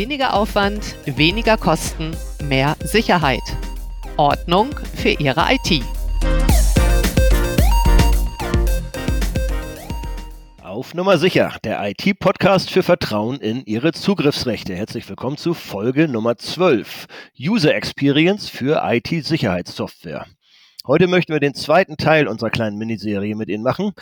[0.00, 3.42] Weniger Aufwand, weniger Kosten, mehr Sicherheit.
[4.16, 5.84] Ordnung für Ihre IT.
[10.62, 14.74] Auf Nummer sicher, der IT-Podcast für Vertrauen in Ihre Zugriffsrechte.
[14.74, 17.06] Herzlich willkommen zu Folge Nummer 12.
[17.38, 20.24] User Experience für IT-Sicherheitssoftware.
[20.86, 23.92] Heute möchten wir den zweiten Teil unserer kleinen Miniserie mit Ihnen machen.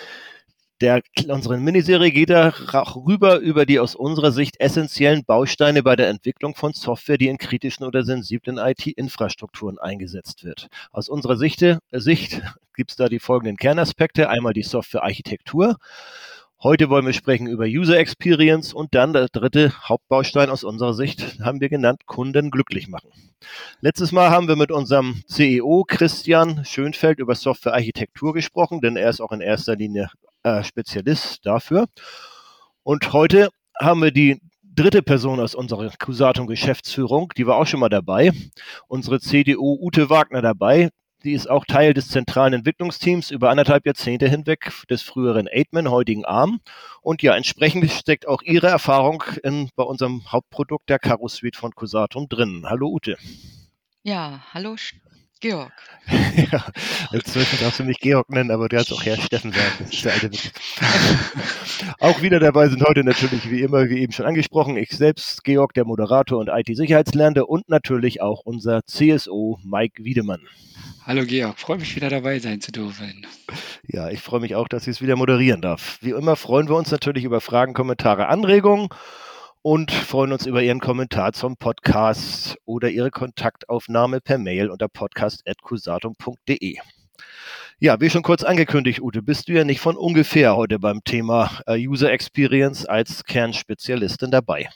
[0.81, 6.55] Der, unsere Miniserie geht darüber über die aus unserer Sicht essentiellen Bausteine bei der Entwicklung
[6.55, 10.69] von Software, die in kritischen oder sensiblen IT-Infrastrukturen eingesetzt wird.
[10.93, 12.43] Aus unserer Sicht, äh, Sicht
[12.77, 14.31] gibt es da die folgenden Kernaspekte.
[14.31, 15.79] Einmal die Software-Architektur.
[16.61, 21.39] Heute wollen wir sprechen über User Experience und dann der dritte Hauptbaustein aus unserer Sicht
[21.41, 23.13] haben wir genannt Kunden glücklich machen.
[23.81, 29.21] Letztes Mal haben wir mit unserem CEO Christian Schönfeld über Software-Architektur gesprochen, denn er ist
[29.21, 30.11] auch in erster Linie
[30.43, 31.87] äh, Spezialist dafür.
[32.83, 33.51] Und heute
[33.81, 38.33] haben wir die dritte Person aus unserer Cusatum Geschäftsführung, die war auch schon mal dabei,
[38.89, 40.91] unsere CDU Ute Wagner dabei.
[41.25, 46.25] Die ist auch Teil des zentralen Entwicklungsteams über anderthalb Jahrzehnte hinweg des früheren Aidman, heutigen
[46.25, 46.61] ARM.
[47.03, 51.73] Und ja, entsprechend steckt auch ihre Erfahrung in, bei unserem Hauptprodukt der Caro Suite von
[51.73, 52.67] Cusatum drin.
[52.69, 53.17] Hallo Ute.
[54.05, 54.77] Ja, hallo
[55.41, 55.73] Georg.
[56.53, 56.65] ja,
[57.13, 59.73] inzwischen darfst du mich Georg nennen, aber du kannst auch Herr Steffen sagen.
[59.79, 60.51] Das ist der alte Witz.
[62.01, 65.75] auch wieder dabei sind heute natürlich wie immer, wie eben schon angesprochen, ich selbst, Georg,
[65.75, 70.41] der Moderator und IT-Sicherheitslernende und natürlich auch unser CSO Mike Wiedemann.
[71.05, 73.27] Hallo Georg, freue mich wieder dabei sein zu dürfen.
[73.87, 75.99] Ja, ich freue mich auch, dass ich es wieder moderieren darf.
[76.03, 78.89] Wie immer freuen wir uns natürlich über Fragen, Kommentare, Anregungen
[79.63, 86.77] und freuen uns über Ihren Kommentar zum Podcast oder Ihre Kontaktaufnahme per Mail unter podcast.cusatum.de.
[87.81, 91.61] Ja, wie schon kurz angekündigt, Ute, bist du ja nicht von ungefähr heute beim Thema
[91.67, 94.69] äh, User Experience als Kernspezialistin dabei.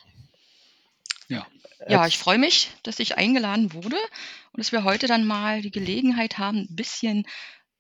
[1.29, 1.47] Ja.
[1.89, 3.97] Ja, ich freue mich, dass ich eingeladen wurde
[4.53, 7.27] und dass wir heute dann mal die Gelegenheit haben, ein bisschen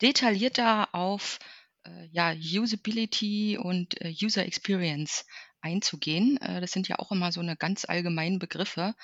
[0.00, 1.38] detaillierter auf
[1.84, 5.24] äh, ja, Usability und äh, User Experience
[5.62, 6.36] einzugehen.
[6.38, 8.94] Äh, das sind ja auch immer so eine ganz allgemeinen Begriffe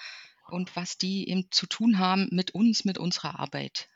[0.51, 3.89] und was die eben zu tun haben mit uns, mit unserer Arbeit.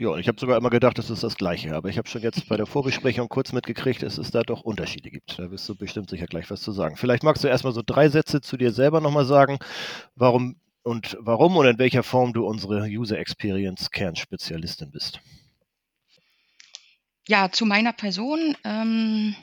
[0.00, 2.22] Ja, und ich habe sogar immer gedacht, es ist das Gleiche, aber ich habe schon
[2.22, 5.36] jetzt bei der Vorbesprechung kurz mitgekriegt, dass es da doch Unterschiede gibt.
[5.40, 6.96] Da wirst du bestimmt sicher gleich was zu sagen.
[6.96, 9.58] Vielleicht magst du erstmal so drei Sätze zu dir selber nochmal sagen,
[10.14, 15.20] warum und warum und in welcher Form du unsere User Experience Kernspezialistin bist.
[17.26, 18.56] Ja, zu meiner Person.
[18.62, 19.34] Ähm,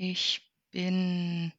[0.00, 0.40] ich
[0.70, 1.52] bin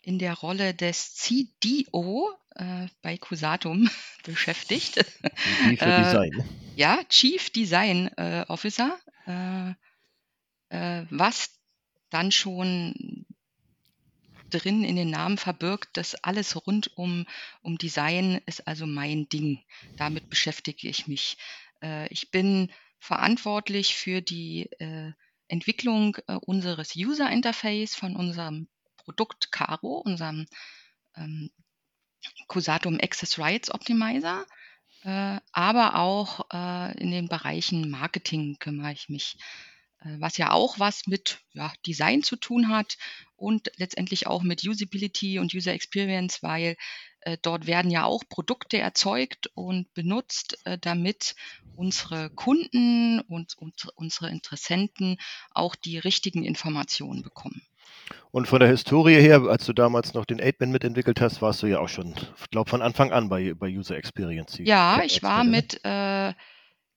[0.00, 3.90] in der Rolle des CDO äh, bei Cusatum
[4.24, 4.94] beschäftigt.
[4.94, 6.44] Für äh, Design.
[6.74, 9.70] Ja, Chief Design äh, Officer, äh,
[10.70, 11.50] äh, was
[12.08, 13.26] dann schon
[14.48, 17.26] drin in den Namen verbirgt, dass alles rund um,
[17.60, 19.62] um Design ist also mein Ding.
[19.96, 21.36] Damit beschäftige ich mich.
[21.82, 24.70] Äh, ich bin verantwortlich für die
[25.48, 30.46] Entwicklung äh, unseres User Interface von unserem Produkt Caro, unserem
[31.16, 31.50] ähm,
[32.48, 34.46] Cosatum Access Rights Optimizer,
[35.04, 39.36] äh, aber auch äh, in den Bereichen Marketing kümmere ich mich,
[40.00, 42.96] äh, was ja auch was mit ja, Design zu tun hat
[43.36, 46.76] und letztendlich auch mit Usability und User Experience, weil
[47.42, 51.34] dort werden ja auch Produkte erzeugt und benutzt, äh, damit
[51.74, 55.18] unsere Kunden und, und unsere Interessenten
[55.50, 57.62] auch die richtigen Informationen bekommen.
[58.30, 61.66] Und von der Historie her, als du damals noch den 8-Man mitentwickelt hast, warst du
[61.66, 64.58] ja auch schon, ich glaube, von Anfang an bei, bei User Experience.
[64.58, 66.32] Ja, ich war mit äh,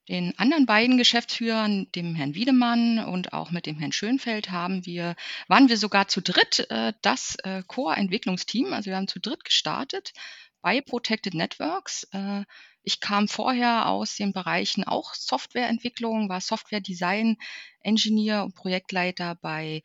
[0.10, 5.16] den anderen beiden Geschäftsführern, dem Herrn Wiedemann und auch mit dem Herrn Schönfeld, haben wir,
[5.48, 8.74] waren wir sogar zu dritt äh, das äh, Core-Entwicklungsteam.
[8.74, 10.14] Also wir haben zu dritt gestartet
[10.62, 12.08] bei Protected Networks.
[12.12, 12.44] Äh,
[12.82, 17.38] ich kam vorher aus den Bereichen auch Softwareentwicklung, war Software-Design,
[17.82, 19.84] Engineer und Projektleiter bei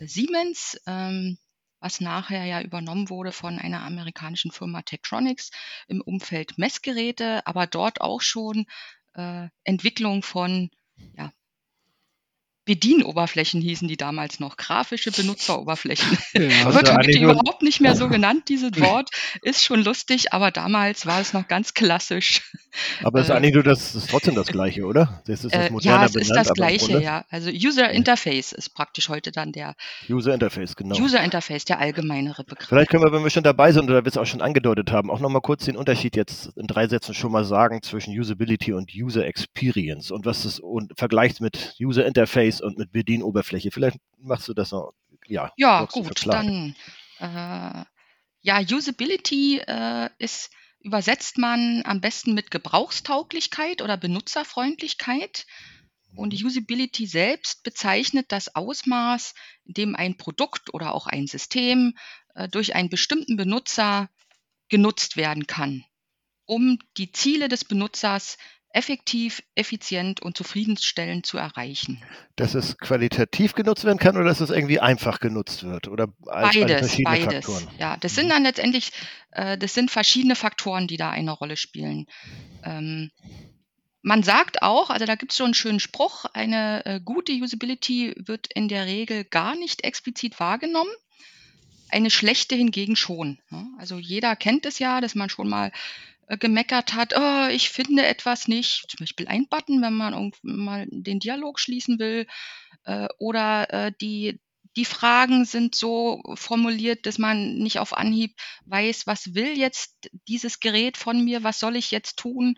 [0.00, 0.80] Siemens.
[0.86, 1.36] Ähm,
[1.78, 5.50] was nachher ja übernommen wurde von einer amerikanischen Firma Tektronix
[5.86, 8.66] im Umfeld Messgeräte, aber dort auch schon
[9.16, 10.70] äh, Entwicklung von
[11.16, 11.32] ja,
[12.66, 16.18] Bedienoberflächen hießen die damals noch, grafische Benutzeroberflächen.
[16.36, 19.10] Ja, Wird also heute überhaupt nicht mehr so genannt, dieses Wort.
[19.42, 22.42] Ist schon lustig, aber damals war es noch ganz klassisch.
[23.02, 25.22] Aber es ist äh, eigentlich nur das, ist trotzdem das Gleiche, oder?
[25.26, 27.24] Das ist das äh, ja, es benannt, ist das Gleiche, ja.
[27.30, 29.74] Also User Interface ist praktisch heute dann der
[30.08, 30.96] User Interface, genau.
[30.98, 32.68] User Interface, der allgemeinere Begriff.
[32.68, 35.10] Vielleicht können wir, wenn wir schon dabei sind oder wir es auch schon angedeutet haben,
[35.10, 38.92] auch nochmal kurz den Unterschied jetzt in drei Sätzen schon mal sagen zwischen Usability und
[38.94, 43.70] User Experience und was es und vergleicht mit User Interface und mit Bedienoberfläche.
[43.70, 44.92] Vielleicht machst du das noch
[45.26, 45.52] ja.
[45.56, 46.74] Ja, gut, dann
[47.18, 47.84] äh,
[48.42, 50.50] ja, Usability äh, ist
[50.80, 55.46] übersetzt man am besten mit Gebrauchstauglichkeit oder Benutzerfreundlichkeit.
[56.14, 61.96] Und die Usability selbst bezeichnet das Ausmaß, in dem ein Produkt oder auch ein System
[62.34, 64.08] äh, durch einen bestimmten Benutzer
[64.68, 65.84] genutzt werden kann,
[66.44, 68.38] um die Ziele des Benutzers
[68.70, 72.02] effektiv, effizient und zufriedenstellend zu erreichen.
[72.36, 75.88] Dass es qualitativ genutzt werden kann oder dass es irgendwie einfach genutzt wird?
[75.88, 77.46] Oder als, beides, als beides.
[77.46, 77.68] Faktoren?
[77.78, 78.30] Ja, das sind mhm.
[78.30, 78.92] dann letztendlich,
[79.30, 82.06] äh, das sind verschiedene Faktoren, die da eine Rolle spielen.
[82.64, 83.10] Ähm,
[84.02, 88.14] man sagt auch, also da gibt es so einen schönen Spruch, eine äh, gute Usability
[88.18, 90.92] wird in der Regel gar nicht explizit wahrgenommen.
[91.88, 93.38] Eine schlechte hingegen schon.
[93.50, 93.66] Ne?
[93.78, 95.72] Also jeder kennt es ja, dass man schon mal
[96.28, 101.20] gemeckert hat, oh, ich finde etwas nicht, zum Beispiel ein Button, wenn man mal den
[101.20, 102.26] Dialog schließen will,
[102.84, 104.40] äh, oder äh, die,
[104.76, 108.34] die Fragen sind so formuliert, dass man nicht auf Anhieb
[108.66, 112.56] weiß, was will jetzt dieses Gerät von mir, was soll ich jetzt tun.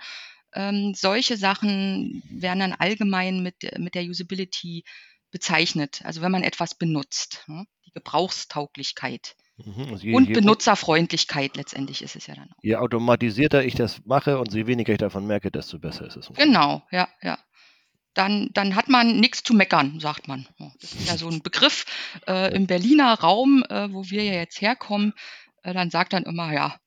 [0.54, 4.84] Ähm, solche Sachen werden dann allgemein mit, mit der Usability
[5.30, 7.66] bezeichnet, also wenn man etwas benutzt, ne?
[7.84, 9.36] die Gebrauchstauglichkeit.
[9.64, 12.50] Mhm, also je, und je, Benutzerfreundlichkeit letztendlich ist es ja dann.
[12.50, 12.62] Auch.
[12.62, 16.30] Je automatisierter ich das mache und je weniger ich davon merke, desto besser ist es.
[16.34, 17.38] Genau, ja, ja.
[18.14, 20.48] Dann, dann hat man nichts zu meckern, sagt man.
[20.80, 21.84] Das ist ja so ein Begriff
[22.26, 25.12] äh, im Berliner Raum, äh, wo wir ja jetzt herkommen.
[25.62, 26.78] Äh, dann sagt dann immer, ja,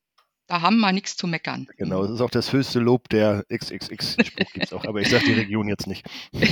[0.48, 1.68] da haben wir nichts zu meckern.
[1.78, 5.26] Genau, das ist auch das höchste Lob der XXX-Spruch gibt es auch, aber ich sage
[5.26, 6.06] die Region jetzt nicht.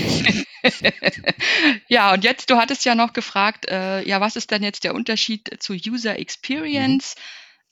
[1.87, 4.95] ja, und jetzt, du hattest ja noch gefragt, äh, ja, was ist denn jetzt der
[4.95, 7.15] Unterschied zu User Experience?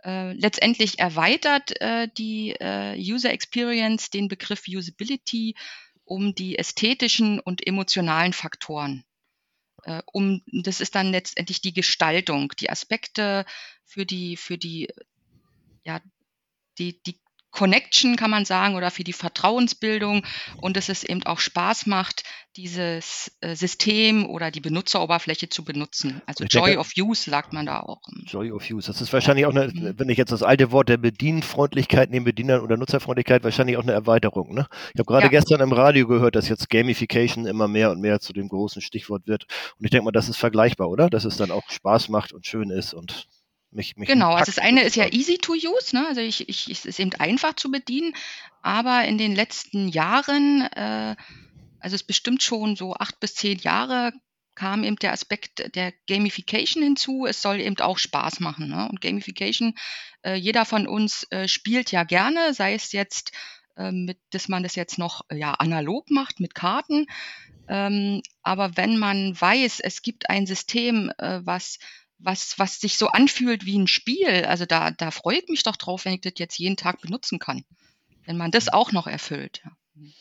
[0.03, 0.09] Mhm.
[0.09, 5.55] Äh, letztendlich erweitert äh, die äh, User Experience den Begriff Usability
[6.03, 9.03] um die ästhetischen und emotionalen Faktoren.
[9.83, 13.45] Äh, um, das ist dann letztendlich die Gestaltung, die Aspekte
[13.85, 14.87] für die, für die
[15.87, 16.01] ja,
[16.77, 17.19] die, die
[17.49, 20.23] Connection, kann man sagen, oder für die Vertrauensbildung
[20.61, 22.23] und dass es eben auch Spaß macht,
[22.55, 26.21] dieses äh, System oder die Benutzeroberfläche zu benutzen.
[26.27, 28.01] Also ich Joy denke, of Use sagt man da auch.
[28.25, 28.87] Joy of Use.
[28.87, 29.97] Das ist wahrscheinlich auch eine, mhm.
[29.97, 33.93] wenn ich jetzt das alte Wort der Bedienfreundlichkeit neben Bedienern oder Nutzerfreundlichkeit, wahrscheinlich auch eine
[33.93, 34.53] Erweiterung.
[34.53, 34.67] Ne?
[34.93, 35.29] Ich habe gerade ja.
[35.29, 39.25] gestern im Radio gehört, dass jetzt Gamification immer mehr und mehr zu dem großen Stichwort
[39.25, 39.45] wird.
[39.79, 41.09] Und ich denke mal, das ist vergleichbar, oder?
[41.09, 43.27] Dass es dann auch Spaß macht und schön ist und
[43.77, 46.05] mich, mich genau, also das eine ist ja easy to use, ne?
[46.07, 48.13] also ich, ich, es ist eben einfach zu bedienen,
[48.61, 51.15] aber in den letzten Jahren, äh,
[51.79, 54.11] also es bestimmt schon so acht bis zehn Jahre,
[54.55, 57.27] kam eben der Aspekt der Gamification hinzu.
[57.27, 58.69] Es soll eben auch Spaß machen.
[58.69, 58.89] Ne?
[58.89, 59.75] Und Gamification,
[60.23, 63.33] äh, jeder von uns äh, spielt ja gerne, sei es jetzt,
[63.75, 67.05] äh, mit, dass man das jetzt noch ja, analog macht mit Karten.
[67.67, 71.77] Ähm, aber wenn man weiß, es gibt ein System, äh, was
[72.19, 74.45] was, was sich so anfühlt wie ein Spiel.
[74.45, 77.39] Also da, da freue ich mich doch drauf, wenn ich das jetzt jeden Tag benutzen
[77.39, 77.63] kann.
[78.25, 79.61] Wenn man das auch noch erfüllt.
[79.63, 80.11] Ja,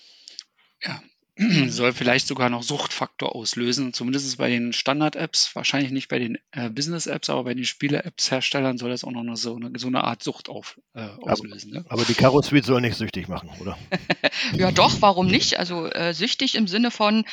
[0.83, 1.03] ja.
[1.69, 6.71] soll vielleicht sogar noch Suchtfaktor auslösen, zumindest bei den Standard-Apps, wahrscheinlich nicht bei den äh,
[6.71, 10.23] Business-Apps, aber bei den Spiele-Apps-Herstellern soll das auch noch eine, so, eine, so eine Art
[10.23, 11.73] Sucht auf, äh, auslösen.
[11.77, 11.91] Aber, ne?
[11.91, 13.77] aber die Karo Suite soll nicht süchtig machen, oder?
[14.57, 15.59] ja, doch, warum nicht?
[15.59, 17.27] Also äh, süchtig im Sinne von,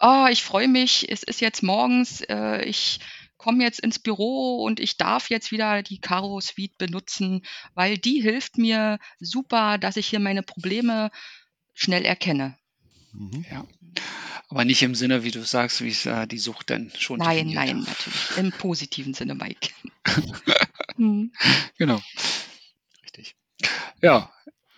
[0.00, 2.98] oh, ich freue mich, es ist jetzt morgens, äh, ich
[3.36, 7.42] komme jetzt ins Büro und ich darf jetzt wieder die Caro Suite benutzen,
[7.74, 11.10] weil die hilft mir super, dass ich hier meine Probleme
[11.74, 12.56] schnell erkenne.
[13.12, 13.44] Mhm.
[13.50, 13.66] Ja.
[14.48, 17.48] Aber nicht im Sinne, wie du sagst, wie es äh, die Sucht denn schon Nein,
[17.48, 17.88] nein, hat.
[17.88, 18.36] natürlich.
[18.36, 19.70] Im positiven Sinne, Mike.
[20.96, 21.32] mhm.
[21.78, 22.00] Genau.
[23.04, 23.36] Richtig.
[24.02, 24.33] Ja,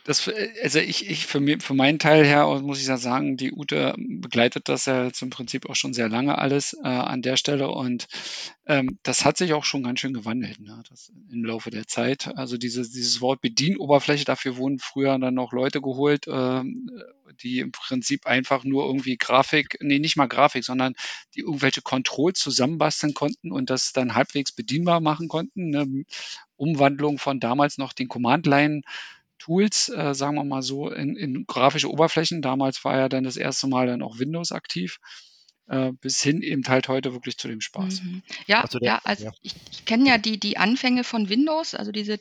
[0.06, 0.30] das,
[0.62, 3.92] also ich, ich für, mir, für meinen Teil her muss ich ja sagen, die Ute
[3.98, 8.06] begleitet das ja im Prinzip auch schon sehr lange alles äh, an der Stelle und
[8.68, 12.28] ähm, das hat sich auch schon ganz schön gewandelt ne, das, im Laufe der Zeit.
[12.36, 16.62] Also dieses, dieses Wort Bedienoberfläche, dafür wurden früher dann noch Leute geholt, äh,
[17.42, 20.94] die im Prinzip einfach nur irgendwie Grafik, nee, nicht mal Grafik, sondern
[21.34, 25.70] die irgendwelche Controls zusammenbasteln konnten und das dann halbwegs bedienbar machen konnten.
[25.70, 26.04] Ne?
[26.56, 28.82] Umwandlung von damals noch den Command-Line
[29.46, 32.42] Tools, äh, sagen wir mal so, in, in, grafische Oberflächen.
[32.42, 34.98] Damals war ja dann das erste Mal dann auch Windows aktiv.
[35.68, 38.02] Äh, bis hin eben halt heute wirklich zu dem Spaß.
[38.02, 38.22] Mhm.
[38.46, 39.32] Ja, also der, ja, also ja.
[39.42, 42.18] ich, ich kenne ja die, die Anfänge von Windows, also diese äh,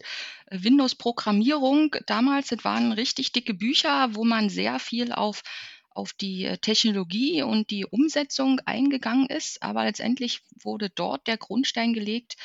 [0.50, 5.44] Windows-Programmierung damals, das waren richtig dicke Bücher, wo man sehr viel auf
[5.92, 11.94] auf die äh, Technologie und die Umsetzung eingegangen ist, aber letztendlich wurde dort der Grundstein
[11.94, 12.36] gelegt,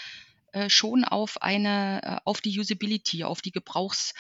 [0.53, 4.15] äh, schon auf eine, äh, auf die Usability, auf die Gebrauchs,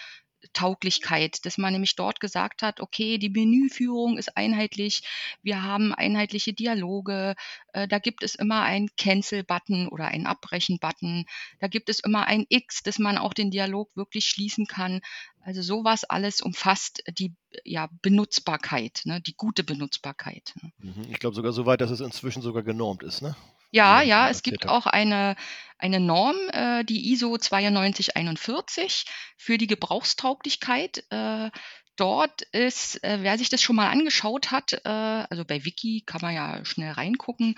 [0.52, 5.02] Tauglichkeit, dass man nämlich dort gesagt hat, okay, die Menüführung ist einheitlich,
[5.42, 7.35] wir haben einheitliche Dialoge,
[7.73, 11.26] äh, da gibt es immer einen Cancel-Button oder einen Abbrechen-Button,
[11.59, 15.00] da gibt es immer ein X, dass man auch den Dialog wirklich schließen kann.
[15.42, 20.52] Also sowas alles umfasst die ja, Benutzbarkeit, ne, die gute Benutzbarkeit.
[20.61, 20.73] Ne.
[20.78, 21.11] Mhm.
[21.11, 23.35] Ich glaube sogar so weit, dass es inzwischen sogar genormt ist, ne?
[23.71, 25.37] Ja, ja, es gibt auch eine,
[25.79, 29.05] eine Norm, äh, die ISO 9241
[29.37, 31.05] für die Gebrauchstauglichkeit.
[31.11, 31.50] Äh,
[31.97, 36.21] dort ist, äh, wer sich das schon mal angeschaut hat, äh, also bei Wiki kann
[36.21, 37.55] man ja schnell reingucken,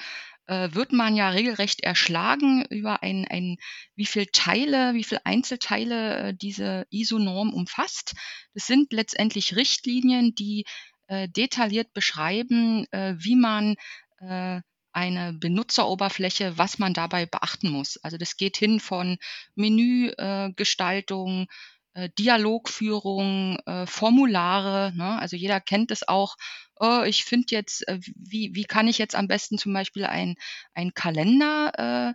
[0.46, 3.56] äh, wird man ja regelrecht erschlagen über ein, ein
[3.94, 8.14] wie viel Teile, wie viel Einzelteile äh, diese ISO-Norm umfasst.
[8.52, 10.64] Das sind letztendlich Richtlinien, die
[11.06, 13.76] äh, detailliert beschreiben, äh, wie man
[14.20, 14.60] äh,
[14.92, 17.96] eine Benutzeroberfläche, was man dabei beachten muss.
[17.98, 19.18] Also das geht hin von
[19.54, 21.46] Menügestaltung,
[21.94, 24.92] äh, äh, Dialogführung, äh, Formulare.
[24.96, 25.18] Ne?
[25.18, 26.36] Also jeder kennt es auch.
[26.76, 30.36] Oh, ich finde jetzt, äh, wie, wie kann ich jetzt am besten zum Beispiel ein,
[30.74, 32.14] ein Kalender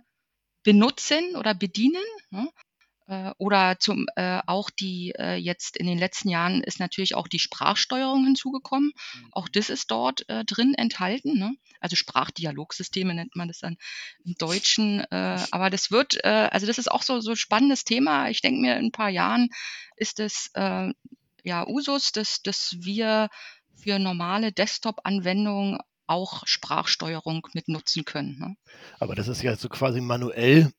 [0.64, 2.02] benutzen oder bedienen?
[2.30, 2.48] Ne?
[3.08, 7.26] Äh, oder zum äh, auch die äh, jetzt in den letzten Jahren ist natürlich auch
[7.26, 8.92] die Sprachsteuerung hinzugekommen.
[9.14, 9.28] Mhm.
[9.32, 11.38] Auch das ist dort äh, drin enthalten.
[11.38, 11.54] Ne?
[11.80, 13.78] Also Sprachdialogsysteme nennt man das dann
[14.24, 15.00] im Deutschen.
[15.10, 18.28] Äh, aber das wird, äh, also das ist auch so so spannendes Thema.
[18.28, 19.48] Ich denke mir, in ein paar Jahren
[19.96, 20.92] ist es äh,
[21.44, 23.30] ja Usus, dass, dass wir
[23.74, 28.38] für normale Desktop-Anwendungen auch Sprachsteuerung mit nutzen können.
[28.38, 28.56] Ne?
[28.98, 30.70] Aber das ist ja so quasi manuell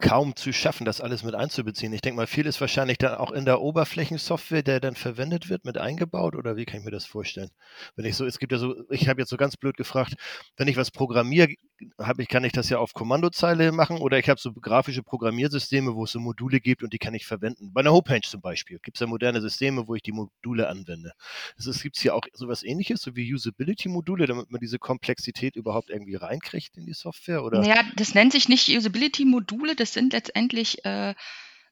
[0.00, 1.92] kaum zu schaffen, das alles mit einzubeziehen.
[1.92, 5.64] Ich denke mal, viel ist wahrscheinlich dann auch in der Oberflächensoftware, der dann verwendet wird,
[5.64, 7.50] mit eingebaut oder wie kann ich mir das vorstellen?
[7.96, 10.14] Wenn ich so, es gibt ja so, ich habe jetzt so ganz blöd gefragt,
[10.56, 11.54] wenn ich was programmiere,
[11.98, 15.94] habe ich, kann ich das ja auf Kommandozeile machen oder ich habe so grafische Programmiersysteme,
[15.94, 17.72] wo es so Module gibt und die kann ich verwenden.
[17.72, 21.12] Bei einer Homepage zum Beispiel gibt es ja moderne Systeme, wo ich die Module anwende.
[21.56, 26.14] Es gibt hier auch sowas ähnliches, so wie Usability-Module, damit man diese Komplexität überhaupt irgendwie
[26.14, 27.44] reinkriegt in die Software?
[27.44, 27.60] Oder?
[27.60, 31.14] Naja, das nennt sich nicht Usability-Module, das sind letztendlich äh,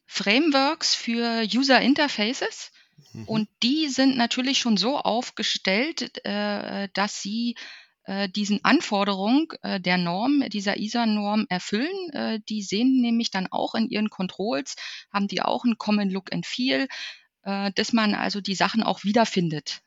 [0.07, 2.73] Frameworks für User Interfaces.
[3.13, 3.25] Mhm.
[3.25, 7.57] Und die sind natürlich schon so aufgestellt, äh, dass sie
[8.07, 12.11] äh, diesen Anforderungen äh, der Norm, dieser ISA-Norm erfüllen.
[12.13, 14.77] Äh, die sehen nämlich dann auch in ihren Controls,
[15.13, 16.89] haben die auch ein Common Look and Feel,
[17.77, 19.81] dass man also die Sachen auch wiederfindet.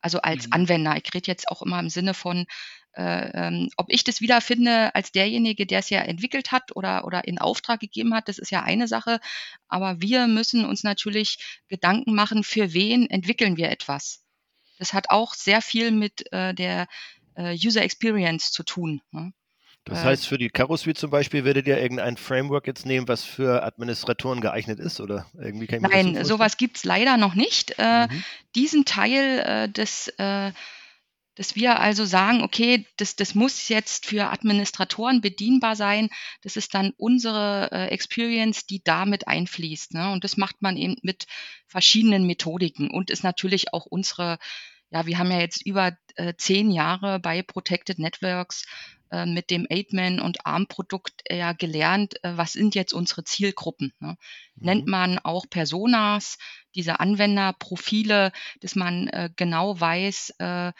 [0.00, 0.52] Also als mhm.
[0.52, 0.96] Anwender.
[0.96, 2.46] Ich rede jetzt auch immer im Sinne von,
[2.92, 7.26] äh, ähm, ob ich das wiederfinde als derjenige, der es ja entwickelt hat oder, oder
[7.26, 9.20] in Auftrag gegeben hat, das ist ja eine Sache.
[9.68, 14.24] Aber wir müssen uns natürlich Gedanken machen, für wen entwickeln wir etwas.
[14.78, 16.86] Das hat auch sehr viel mit äh, der
[17.34, 19.02] äh, User Experience zu tun.
[19.12, 19.32] Ne?
[19.84, 23.24] Das äh, heißt, für die Karosuite zum Beispiel werdet ihr irgendein Framework jetzt nehmen, was
[23.24, 25.00] für Administratoren geeignet ist?
[25.00, 27.74] Oder irgendwie kann ich Nein, so sowas gibt es leider noch nicht.
[27.78, 28.24] Äh, mhm.
[28.54, 30.52] Diesen Teil äh, des äh,
[31.40, 36.10] dass wir also sagen, okay, das, das muss jetzt für Administratoren bedienbar sein.
[36.42, 39.94] Das ist dann unsere äh, Experience, die damit einfließt.
[39.94, 40.10] Ne?
[40.12, 41.26] Und das macht man eben mit
[41.66, 44.38] verschiedenen Methodiken und ist natürlich auch unsere
[44.90, 48.66] ja, wir haben ja jetzt über äh, zehn Jahre bei Protected Networks
[49.10, 53.92] äh, mit dem Aidman und ARM-Produkt äh, ja gelernt, äh, was sind jetzt unsere Zielgruppen.
[54.00, 54.16] Ne?
[54.54, 54.64] Mhm.
[54.64, 56.38] Nennt man auch Personas,
[56.74, 60.72] diese Anwenderprofile, dass man äh, genau weiß, äh,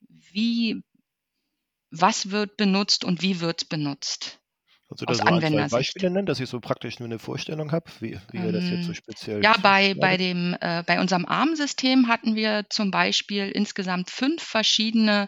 [0.00, 0.82] wie,
[1.90, 4.40] was wird benutzt und wie wird benutzt.
[4.88, 7.72] Kannst du da so ein, zwei Beispiele nennen, dass ich so praktisch nur eine Vorstellung
[7.72, 11.00] habe, wie, wie ihr das jetzt so ähm, speziell Ja, bei, bei, dem, äh, bei
[11.00, 15.26] unserem ARM-System hatten wir zum Beispiel insgesamt fünf verschiedene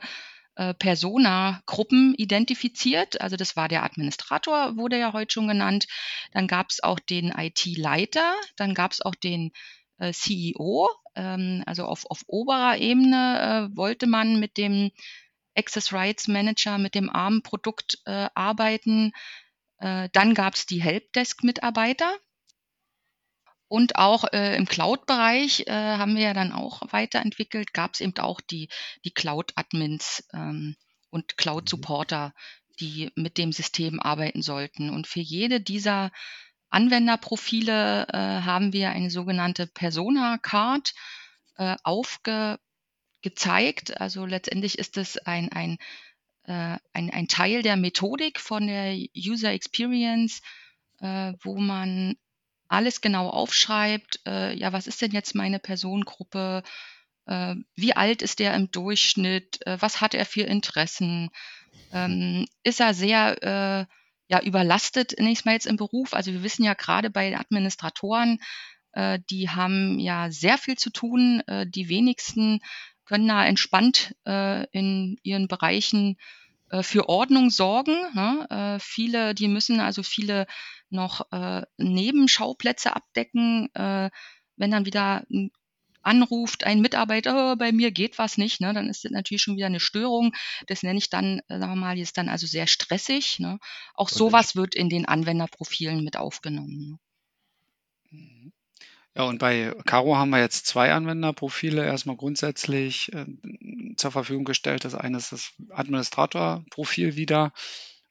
[0.56, 3.20] äh, Persona-Gruppen identifiziert.
[3.20, 5.86] Also das war der Administrator, wurde ja heute schon genannt.
[6.32, 9.52] Dann gab es auch den IT-Leiter, dann gab es auch den
[9.98, 10.88] äh, CEO.
[11.14, 14.90] Ähm, also auf, auf oberer Ebene äh, wollte man mit dem
[15.54, 19.12] Access Rights Manager, mit dem ARM-Produkt äh, arbeiten.
[19.78, 22.14] Äh, dann gab es die Helpdesk-Mitarbeiter.
[23.68, 28.16] Und auch äh, im Cloud-Bereich äh, haben wir ja dann auch weiterentwickelt, gab es eben
[28.18, 28.68] auch die,
[29.04, 30.76] die Cloud-Admins ähm,
[31.10, 32.32] und Cloud-Supporter,
[32.78, 34.90] die mit dem System arbeiten sollten.
[34.90, 36.12] Und für jede dieser
[36.70, 40.94] Anwenderprofile äh, haben wir eine sogenannte Persona-Card
[41.56, 42.60] äh, aufgezeigt.
[44.00, 45.78] Also letztendlich ist es ein, ein
[46.46, 50.40] äh, ein, ein Teil der Methodik von der User Experience,
[51.00, 52.16] äh, wo man
[52.68, 54.20] alles genau aufschreibt.
[54.26, 56.62] Äh, ja, was ist denn jetzt meine Personengruppe?
[57.26, 59.64] Äh, wie alt ist der im Durchschnitt?
[59.66, 61.30] Äh, was hat er für Interessen?
[61.92, 63.86] Ähm, ist er sehr äh,
[64.28, 66.14] ja, überlastet, nächstes Mal jetzt im Beruf?
[66.14, 68.38] Also wir wissen ja gerade bei Administratoren,
[68.96, 71.42] Äh, die haben ja sehr viel zu tun.
[71.46, 72.60] Äh, die wenigsten
[73.06, 76.16] können da entspannt äh, in ihren Bereichen
[76.70, 77.94] äh, für Ordnung sorgen.
[78.14, 78.46] Ne?
[78.50, 80.46] Äh, viele, die müssen also viele
[80.90, 83.74] noch äh, Nebenschauplätze abdecken.
[83.74, 84.10] Äh,
[84.56, 85.50] wenn dann wieder ein
[86.06, 89.56] anruft ein Mitarbeiter, oh, bei mir geht was nicht, ne, dann ist das natürlich schon
[89.56, 90.34] wieder eine Störung.
[90.68, 93.40] Das nenne ich dann, äh, sagen wir mal, ist dann also sehr stressig.
[93.40, 93.58] Ne.
[93.94, 97.00] Auch sowas wird in den Anwenderprofilen mit aufgenommen.
[98.10, 98.18] Ne.
[98.18, 98.52] Mhm.
[99.16, 103.24] Ja, und bei Caro haben wir jetzt zwei Anwenderprofile erstmal grundsätzlich äh,
[103.96, 104.84] zur Verfügung gestellt.
[104.84, 107.52] Das eine ist das Administratorprofil wieder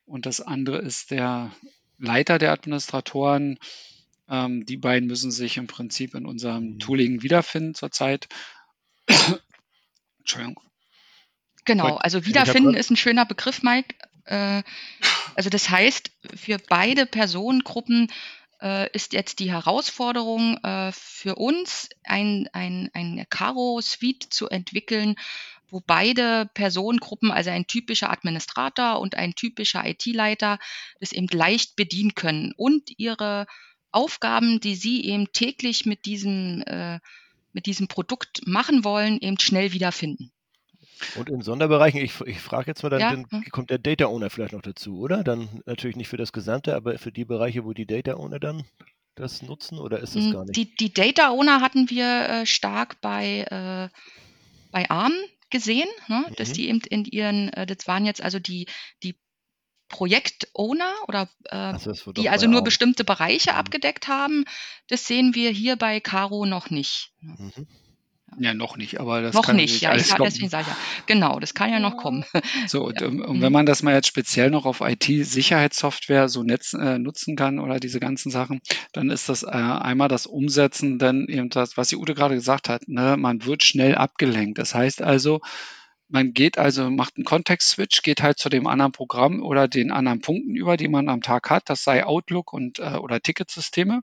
[0.06, 1.52] und das andere ist der
[2.00, 3.60] Leiter der Administratoren.
[4.28, 6.80] Ähm, die beiden müssen sich im Prinzip in unserem mhm.
[6.80, 8.28] Tooling wiederfinden zurzeit.
[10.18, 10.60] Entschuldigung.
[11.66, 13.94] Genau, also wiederfinden ist ein schöner Begriff, Mike.
[14.26, 14.64] Äh,
[15.36, 18.12] also das heißt, für beide Personengruppen
[18.66, 25.16] äh, ist jetzt die Herausforderung äh, für uns, ein, ein, ein Caro-Suite zu entwickeln,
[25.70, 30.58] wo beide Personengruppen, also ein typischer Administrator und ein typischer IT-Leiter,
[31.00, 33.46] das eben leicht bedienen können und ihre
[33.92, 37.00] Aufgaben, die Sie eben täglich mit diesem, äh,
[37.54, 40.32] mit diesem Produkt machen wollen, eben schnell wiederfinden.
[41.16, 43.12] Und in Sonderbereichen, ich, ich frage jetzt mal, dann, ja.
[43.12, 43.46] dann, hm.
[43.52, 45.24] kommt der Data Owner vielleicht noch dazu, oder?
[45.24, 48.64] Dann natürlich nicht für das Gesamte, aber für die Bereiche, wo die Data Owner dann
[49.16, 50.56] das nutzen, oder ist das hm, gar nicht?
[50.58, 53.90] Die, die Data Owner hatten wir äh, stark bei, äh,
[54.72, 55.14] bei ARM
[55.50, 56.26] gesehen, ne?
[56.36, 56.54] dass mhm.
[56.54, 58.68] die eben in ihren, äh, das waren jetzt also die,
[59.04, 59.16] die
[59.88, 63.58] Projektowner oder äh, so, die also nur bestimmte Bereiche mhm.
[63.58, 64.46] abgedeckt haben.
[64.88, 67.14] Das sehen wir hier bei Caro noch nicht.
[67.22, 67.68] Mhm.
[68.38, 69.82] Ja, noch nicht, aber das noch kann nicht.
[69.82, 72.26] Ja, ich, deswegen sage ich ja, genau, das kann ja noch kommen.
[72.68, 73.08] So, und, ja.
[73.08, 77.36] Ähm, und, wenn man das mal jetzt speziell noch auf IT-Sicherheitssoftware so netz, äh, nutzen
[77.36, 78.62] kann oder diese ganzen Sachen,
[78.92, 82.70] dann ist das äh, einmal das Umsetzen, dann eben das, was die Ute gerade gesagt
[82.70, 84.58] hat, ne, man wird schnell abgelenkt.
[84.58, 85.42] Das heißt also,
[86.08, 90.22] man geht also, macht einen Kontext-Switch, geht halt zu dem anderen Programm oder den anderen
[90.22, 91.70] Punkten über, die man am Tag hat.
[91.70, 94.02] Das sei Outlook und äh, oder Ticketsysteme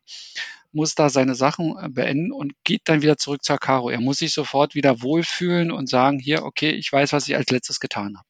[0.73, 3.91] muss da seine Sachen äh, beenden und geht dann wieder zurück zur Caro.
[3.91, 7.51] Er muss sich sofort wieder wohlfühlen und sagen, hier, okay, ich weiß, was ich als
[7.51, 8.27] letztes getan habe.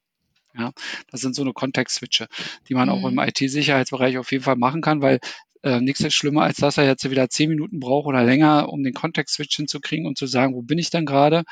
[0.54, 0.72] Ja,
[1.10, 2.28] das sind so eine Kontext-Switche,
[2.68, 2.94] die man mhm.
[2.94, 3.18] auch im.
[3.18, 5.18] IT-Sicherheitsbereich auf jeden Fall machen kann, weil
[5.62, 8.82] äh, nichts ist schlimmer, als dass er jetzt wieder zehn Minuten braucht oder länger, um
[8.82, 11.44] den Kontext-Switch hinzukriegen und zu sagen, wo bin ich denn gerade?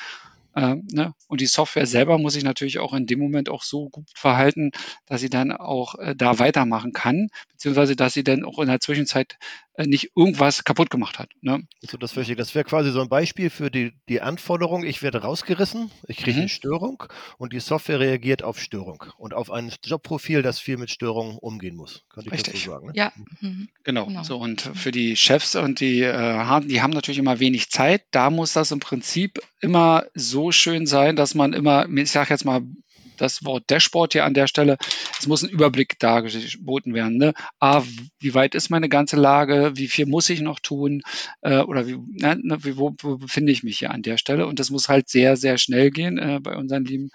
[0.54, 1.14] Äh, ne?
[1.28, 4.72] Und die Software selber muss sich natürlich auch in dem Moment auch so gut verhalten,
[5.06, 8.80] dass sie dann auch äh, da weitermachen kann, beziehungsweise dass sie dann auch in der
[8.80, 9.38] Zwischenzeit
[9.78, 11.30] nicht irgendwas kaputt gemacht hat.
[11.40, 11.66] Ne?
[11.80, 15.90] So, das Das wäre quasi so ein Beispiel für die, die Anforderung, ich werde rausgerissen,
[16.06, 16.40] ich kriege mhm.
[16.40, 17.04] eine Störung
[17.38, 21.76] und die Software reagiert auf Störung und auf ein Jobprofil, das viel mit Störungen umgehen
[21.76, 22.04] muss.
[22.08, 22.64] Könnte ich Richtig.
[22.64, 22.88] so sagen.
[22.88, 22.92] Ne?
[22.94, 23.12] Ja.
[23.40, 23.68] Mhm.
[23.84, 24.06] Genau.
[24.06, 24.22] genau.
[24.22, 28.04] So, und für die Chefs und die, äh, die haben natürlich immer wenig Zeit.
[28.10, 32.44] Da muss das im Prinzip immer so schön sein, dass man immer, ich sage jetzt
[32.44, 32.62] mal,
[33.20, 34.78] das Wort Dashboard hier an der Stelle.
[35.18, 37.16] Es muss ein Überblick dargeboten werden.
[37.16, 37.34] Ne?
[37.58, 37.82] A,
[38.18, 39.72] wie weit ist meine ganze Lage?
[39.74, 41.02] Wie viel muss ich noch tun?
[41.42, 44.46] Äh, oder wie, ne, ne wo, wo, befinde ich mich hier an der Stelle?
[44.46, 47.10] Und das muss halt sehr, sehr schnell gehen äh, bei unseren lieben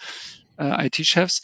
[0.58, 1.42] äh, IT-Chefs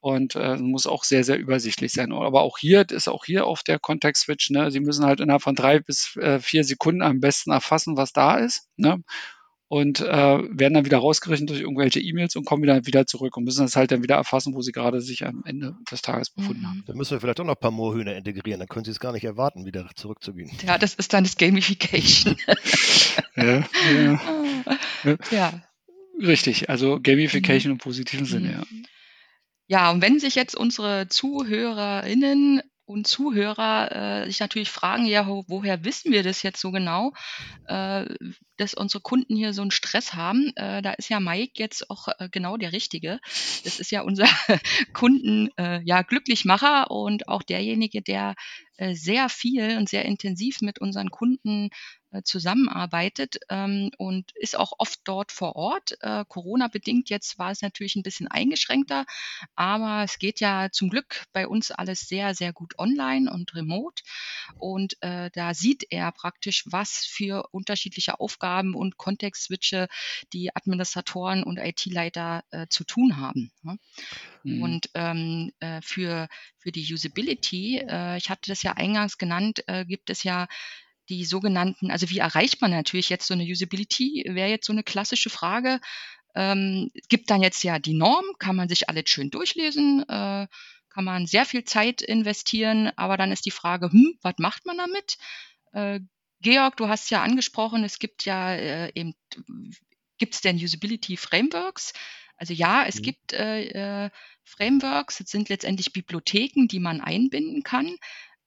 [0.00, 2.12] und äh, muss auch sehr, sehr übersichtlich sein.
[2.12, 5.54] Aber auch hier ist auch hier auf der Kontext-Switch, ne, Sie müssen halt innerhalb von
[5.54, 8.68] drei bis äh, vier Sekunden am besten erfassen, was da ist.
[8.76, 9.02] Ne?
[9.70, 13.44] Und äh, werden dann wieder rausgerechnet durch irgendwelche E-Mails und kommen wieder, wieder zurück und
[13.44, 16.62] müssen das halt dann wieder erfassen, wo sie gerade sich am Ende des Tages befunden
[16.62, 16.66] mhm.
[16.66, 16.84] haben.
[16.88, 19.12] Dann müssen wir vielleicht auch noch ein paar Moorhühner integrieren, dann können sie es gar
[19.12, 20.50] nicht erwarten, wieder zurückzugehen.
[20.66, 22.34] Ja, das ist dann das Gamification.
[23.36, 23.44] ja,
[23.94, 24.20] ja.
[25.04, 25.16] ja.
[25.30, 25.62] ja.
[26.20, 27.74] Richtig, also Gamification mhm.
[27.76, 28.54] im positiven Sinne, mhm.
[28.54, 28.62] ja.
[29.68, 35.44] Ja, und wenn sich jetzt unsere ZuhörerInnen und Zuhörer äh, sich natürlich fragen, ja, wo,
[35.46, 37.12] woher wissen wir das jetzt so genau,
[37.66, 38.04] äh,
[38.56, 40.52] dass unsere Kunden hier so einen Stress haben.
[40.56, 43.20] Äh, da ist ja Mike jetzt auch äh, genau der Richtige.
[43.64, 44.26] Das ist ja unser
[44.92, 48.34] Kunden, äh, ja, Glücklichmacher und auch derjenige, der
[48.76, 51.70] äh, sehr viel und sehr intensiv mit unseren Kunden
[52.22, 55.96] zusammenarbeitet ähm, und ist auch oft dort vor Ort.
[56.00, 59.06] Äh, Corona-bedingt jetzt war es natürlich ein bisschen eingeschränkter,
[59.54, 64.02] aber es geht ja zum Glück bei uns alles sehr, sehr gut online und remote.
[64.58, 69.88] Und äh, da sieht er praktisch, was für unterschiedliche Aufgaben und Kontextswitche
[70.32, 73.52] die Administratoren und IT-Leiter äh, zu tun haben.
[73.62, 73.78] Ne?
[74.42, 74.62] Mhm.
[74.62, 79.84] Und ähm, äh, für, für die Usability, äh, ich hatte das ja eingangs genannt, äh,
[79.84, 80.48] gibt es ja
[81.10, 84.84] die sogenannten, also wie erreicht man natürlich jetzt so eine Usability, wäre jetzt so eine
[84.84, 85.80] klassische Frage.
[86.34, 90.46] Ähm, gibt dann jetzt ja die Norm, kann man sich alles schön durchlesen, äh,
[90.88, 94.78] kann man sehr viel Zeit investieren, aber dann ist die Frage, hm, was macht man
[94.78, 95.18] damit?
[95.72, 96.00] Äh,
[96.40, 99.14] Georg, du hast ja angesprochen, es gibt ja äh, eben,
[100.18, 101.92] gibt es denn Usability Frameworks?
[102.36, 103.02] Also ja, es mhm.
[103.02, 104.10] gibt äh, äh,
[104.44, 107.96] Frameworks, es sind letztendlich Bibliotheken, die man einbinden kann,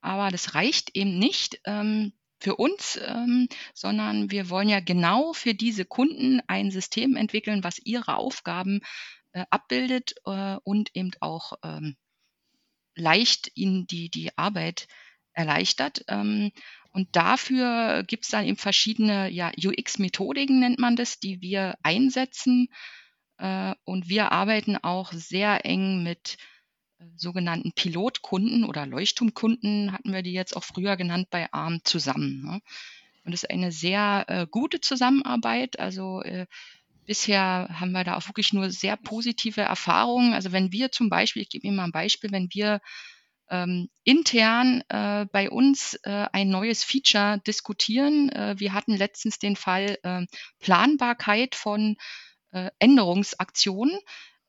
[0.02, 1.60] aber das reicht eben nicht.
[1.66, 7.64] Ähm, für uns, ähm, sondern wir wollen ja genau für diese Kunden ein System entwickeln,
[7.64, 8.82] was ihre Aufgaben
[9.32, 11.96] äh, abbildet äh, und eben auch ähm,
[12.96, 14.88] leicht ihnen die, die Arbeit
[15.32, 16.04] erleichtert.
[16.10, 16.52] Ähm,
[16.92, 22.68] und dafür gibt es dann eben verschiedene ja, UX-Methodiken, nennt man das, die wir einsetzen.
[23.38, 26.38] Äh, und wir arbeiten auch sehr eng mit
[27.16, 32.44] sogenannten Pilotkunden oder Leuchtturmkunden, hatten wir die jetzt auch früher genannt bei ARM zusammen.
[32.44, 32.62] Ne?
[33.26, 35.80] Und das ist eine sehr äh, gute Zusammenarbeit.
[35.80, 36.46] Also äh,
[37.06, 40.34] bisher haben wir da auch wirklich nur sehr positive Erfahrungen.
[40.34, 42.82] Also wenn wir zum Beispiel, ich gebe Ihnen mal ein Beispiel, wenn wir
[43.50, 48.30] ähm, intern äh, bei uns äh, ein neues Feature diskutieren.
[48.30, 50.26] Äh, wir hatten letztens den Fall äh,
[50.60, 51.98] Planbarkeit von
[52.52, 54.00] äh, Änderungsaktionen.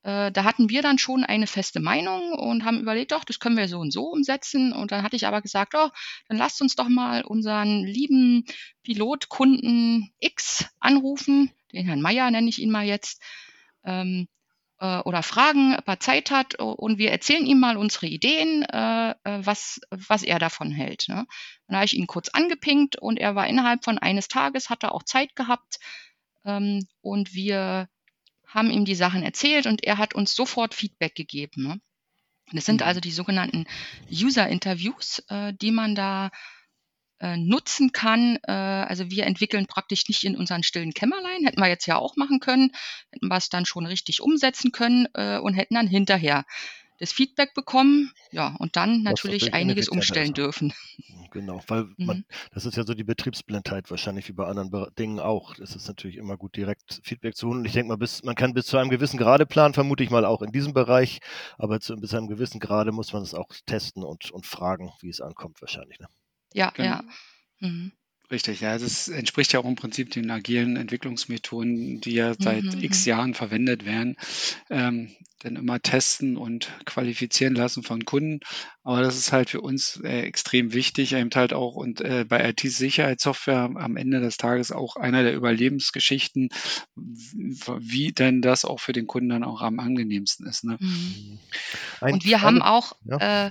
[0.05, 3.57] Äh, da hatten wir dann schon eine feste Meinung und haben überlegt, doch, das können
[3.57, 4.73] wir so und so umsetzen.
[4.73, 5.89] Und dann hatte ich aber gesagt, oh,
[6.29, 8.45] dann lasst uns doch mal unseren lieben
[8.83, 13.23] Pilotkunden X anrufen, den Herrn Meier nenne ich ihn mal jetzt,
[13.83, 14.29] ähm,
[14.79, 19.11] äh, oder fragen, ob er Zeit hat und wir erzählen ihm mal unsere Ideen, äh,
[19.11, 21.07] äh was, was er davon hält.
[21.09, 21.27] Ne?
[21.67, 24.95] Dann habe ich ihn kurz angepinkt und er war innerhalb von eines Tages, hat er
[24.95, 25.79] auch Zeit gehabt
[26.45, 27.89] ähm, und wir
[28.55, 31.65] haben ihm die Sachen erzählt und er hat uns sofort Feedback gegeben.
[31.65, 31.81] Ne?
[32.53, 32.87] Das sind mhm.
[32.87, 33.67] also die sogenannten
[34.11, 36.31] User-Interviews, äh, die man da
[37.21, 38.39] äh, nutzen kann.
[38.47, 42.17] Äh, also wir entwickeln praktisch nicht in unseren stillen Kämmerlein, hätten wir jetzt ja auch
[42.17, 42.71] machen können,
[43.11, 46.45] hätten wir es dann schon richtig umsetzen können äh, und hätten dann hinterher
[46.99, 50.39] das Feedback bekommen, ja, und dann natürlich einiges umstellen ist.
[50.39, 50.73] dürfen.
[51.31, 52.25] Genau, weil man, mhm.
[52.53, 55.59] das ist ja so die Betriebsblindheit wahrscheinlich wie bei anderen Dingen auch.
[55.59, 57.65] Es ist natürlich immer gut, direkt Feedback zu holen.
[57.65, 60.25] Ich denke mal, bis, man kann bis zu einem gewissen Grade planen, vermute ich mal
[60.25, 61.21] auch in diesem Bereich,
[61.59, 64.93] aber zu, bis zu einem gewissen Grade muss man es auch testen und, und fragen,
[65.01, 65.99] wie es ankommt wahrscheinlich.
[65.99, 66.07] Ne?
[66.53, 66.89] Ja, genau.
[66.89, 67.05] ja.
[67.61, 67.93] Mhm.
[68.31, 72.83] Richtig, ja, das entspricht ja auch im Prinzip den agilen Entwicklungsmethoden, die ja seit mhm.
[72.83, 73.11] x mhm.
[73.11, 74.17] Jahren verwendet werden.
[74.71, 78.41] Ähm, dann immer testen und qualifizieren lassen von Kunden.
[78.83, 82.49] Aber das ist halt für uns äh, extrem wichtig, eben halt auch und äh, bei
[82.49, 86.49] IT-Sicherheitssoftware am Ende des Tages auch einer der Überlebensgeschichten,
[86.97, 90.65] wie denn das auch für den Kunden dann auch am angenehmsten ist.
[90.65, 90.79] Ne?
[90.81, 91.39] Mhm.
[92.01, 93.47] Und wir haben auch ja.
[93.47, 93.51] äh,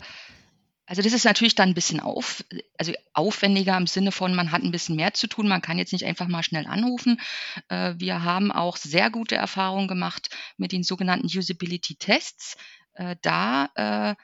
[0.93, 2.45] also das ist natürlich dann ein bisschen auf,
[2.77, 5.47] also aufwendiger im Sinne von, man hat ein bisschen mehr zu tun.
[5.47, 7.19] Man kann jetzt nicht einfach mal schnell anrufen.
[7.67, 12.57] Äh, wir haben auch sehr gute Erfahrungen gemacht mit den sogenannten Usability-Tests.
[12.93, 14.15] Äh, da äh,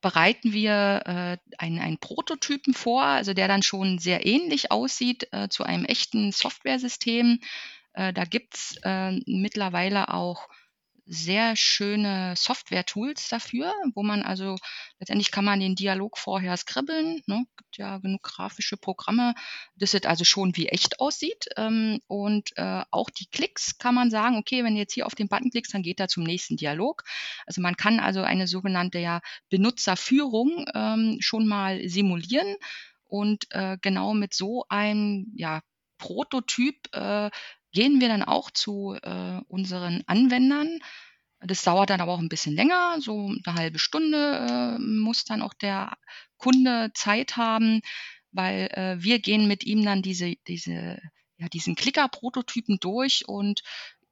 [0.00, 5.84] bereiten wir einen, einen Prototypen vor, also der dann schon sehr ähnlich aussieht zu einem
[5.84, 7.40] echten Softwaresystem.
[7.92, 10.48] Da gibt's äh, mittlerweile auch
[11.12, 14.56] sehr schöne Software-Tools dafür, wo man also
[15.00, 17.20] letztendlich kann man den Dialog vorher skribbeln.
[17.26, 17.46] Ne?
[17.56, 19.34] Gibt ja genug grafische Programme,
[19.74, 21.46] das jetzt also schon wie echt aussieht.
[21.56, 25.16] Ähm, und äh, auch die Klicks kann man sagen, okay, wenn du jetzt hier auf
[25.16, 27.02] den Button klickst, dann geht er zum nächsten Dialog.
[27.44, 32.54] Also man kann also eine sogenannte ja Benutzerführung ähm, schon mal simulieren
[33.08, 35.60] und äh, genau mit so einem ja,
[35.98, 37.30] Prototyp äh,
[37.72, 40.78] gehen wir dann auch zu äh, unseren Anwendern.
[41.40, 45.40] Das dauert dann aber auch ein bisschen länger, so eine halbe Stunde äh, muss dann
[45.40, 45.96] auch der
[46.36, 47.80] Kunde Zeit haben,
[48.30, 51.00] weil äh, wir gehen mit ihm dann diese, diese,
[51.38, 53.62] ja, diesen Klicker-Prototypen durch und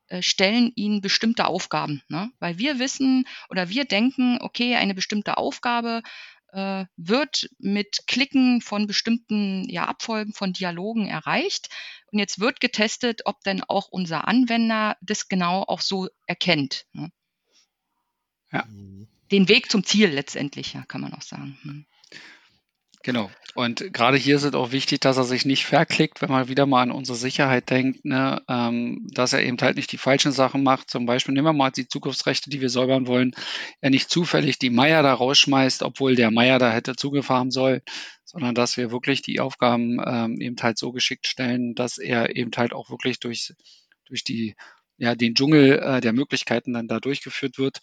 [0.06, 2.02] äh, stellen ihnen bestimmte Aufgaben.
[2.08, 2.30] Ne?
[2.38, 6.02] Weil wir wissen oder wir denken, okay, eine bestimmte Aufgabe
[6.52, 11.68] äh, wird mit Klicken von bestimmten ja, Abfolgen von Dialogen erreicht.
[12.10, 16.86] Und jetzt wird getestet, ob denn auch unser Anwender das genau auch so erkennt.
[16.92, 17.10] Ne?
[18.52, 18.66] Ja.
[19.30, 21.58] Den Weg zum Ziel letztendlich, ja, kann man auch sagen.
[21.62, 21.86] Hm.
[23.08, 23.30] Genau.
[23.54, 26.66] Und gerade hier ist es auch wichtig, dass er sich nicht verklickt, wenn man wieder
[26.66, 30.62] mal an unsere Sicherheit denkt, ne, ähm, dass er eben halt nicht die falschen Sachen
[30.62, 30.90] macht.
[30.90, 33.32] Zum Beispiel nehmen wir mal die Zugriffsrechte, die wir säubern wollen,
[33.80, 37.80] er nicht zufällig die Meier da rausschmeißt, obwohl der Meier da hätte Zugriff haben soll,
[38.26, 42.50] sondern dass wir wirklich die Aufgaben ähm, eben halt so geschickt stellen, dass er eben
[42.58, 43.54] halt auch wirklich durch,
[44.04, 44.54] durch die,
[44.98, 47.78] ja, den Dschungel äh, der Möglichkeiten dann da durchgeführt wird.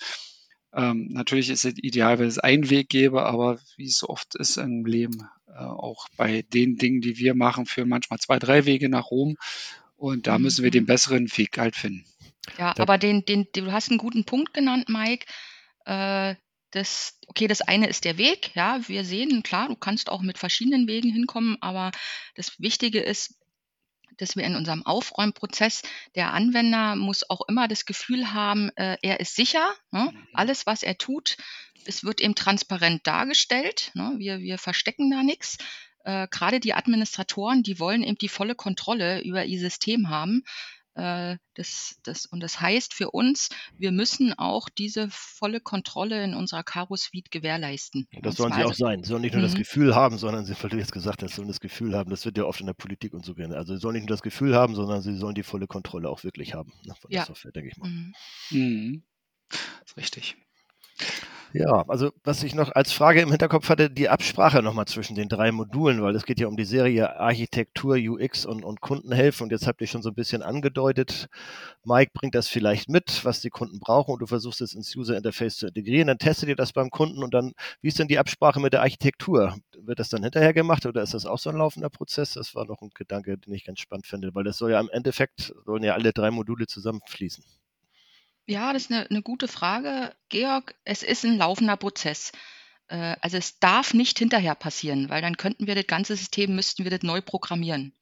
[0.75, 4.35] Ähm, natürlich ist es ideal, wenn es einen Weg gäbe, aber wie es so oft
[4.35, 8.65] ist im Leben, äh, auch bei den Dingen, die wir machen, führen manchmal zwei, drei
[8.65, 9.37] Wege nach Rom.
[9.95, 10.87] Und da müssen wir den mhm.
[10.87, 12.05] besseren Weg halt finden.
[12.57, 15.25] Ja, aber den, den, du hast einen guten Punkt genannt, Mike.
[15.85, 16.35] Äh,
[16.71, 20.37] das, okay, das eine ist der Weg, ja, wir sehen, klar, du kannst auch mit
[20.37, 21.91] verschiedenen Wegen hinkommen, aber
[22.35, 23.39] das Wichtige ist,
[24.17, 25.81] dass wir in unserem Aufräumprozess,
[26.15, 29.73] der Anwender muss auch immer das Gefühl haben, äh, er ist sicher.
[29.91, 30.11] Ne?
[30.13, 30.27] Mhm.
[30.33, 31.37] Alles, was er tut,
[31.85, 33.91] es wird eben transparent dargestellt.
[33.93, 34.15] Ne?
[34.17, 35.57] Wir, wir verstecken da nichts.
[36.03, 40.43] Äh, Gerade die Administratoren, die wollen eben die volle Kontrolle über ihr System haben.
[40.95, 46.33] Äh, das, das, und das heißt für uns, wir müssen auch diese volle Kontrolle in
[46.33, 48.07] unserer Caro Suite gewährleisten.
[48.21, 49.03] Das sollen sie auch sein.
[49.03, 49.59] Sie sollen nicht nur das mhm.
[49.59, 52.37] Gefühl haben, sondern sie, weil du jetzt gesagt hast, sollen das Gefühl haben, das wird
[52.37, 53.55] ja oft in der Politik und so gerne.
[53.57, 56.23] Also sie sollen nicht nur das Gefühl haben, sondern sie sollen die volle Kontrolle auch
[56.23, 57.25] wirklich haben ne, von der ja.
[57.25, 57.89] Software, denke ich mal.
[57.89, 58.13] Mhm.
[58.51, 59.03] Mhm.
[59.49, 60.37] Das ist richtig.
[61.57, 65.29] Ja, also was ich noch als Frage im Hinterkopf hatte, die Absprache nochmal zwischen den
[65.29, 69.51] drei Modulen, weil es geht ja um die Serie Architektur, UX und, und Kundenhelfen und
[69.51, 71.29] jetzt habt ihr schon so ein bisschen angedeutet,
[71.85, 75.15] Mike bringt das vielleicht mit, was die Kunden brauchen und du versuchst es ins User
[75.15, 78.19] Interface zu integrieren, dann testet ihr das beim Kunden und dann, wie ist denn die
[78.19, 79.55] Absprache mit der Architektur?
[79.79, 82.33] Wird das dann hinterher gemacht oder ist das auch so ein laufender Prozess?
[82.33, 84.89] Das war noch ein Gedanke, den ich ganz spannend finde, weil das soll ja im
[84.89, 87.45] Endeffekt, sollen ja alle drei Module zusammenfließen.
[88.49, 90.75] Ja, das ist eine 'ne gute Frage, Georg.
[90.83, 92.31] Es ist ein laufender Prozess.
[92.89, 96.83] Äh, also, es darf nicht hinterher passieren, weil dann könnten wir das ganze System müssten
[96.83, 97.93] wir das neu programmieren.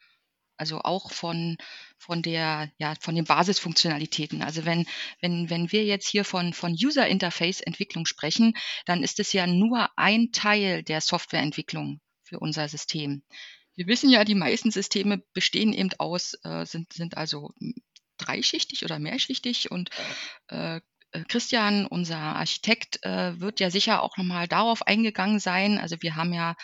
[0.58, 1.58] Also, auch von
[2.00, 4.44] von der ja, von den Basisfunktionalitäten.
[4.44, 4.86] Also, wenn
[5.22, 8.54] wenn wenn wir jetzt hier von von User Interface Entwicklung sprechen,
[8.86, 13.24] dann ist es ja nur ein Teil der Softwareentwicklung für unser System.
[13.76, 17.52] Wir wissen ja, die meisten Systeme bestehen eben aus äh, sind sind also
[18.18, 19.90] dreischichtig oder mehrschichtig und
[20.50, 20.82] äh,
[21.14, 25.78] äh, Christian, unser Architekt, äh, wird ja sicher auch nochmal darauf eingegangen sein.
[25.78, 26.56] Also wir haben ja